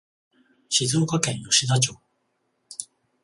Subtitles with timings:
[0.67, 1.95] 静岡県吉田町